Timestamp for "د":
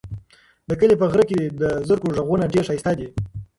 0.69-0.71, 1.61-1.63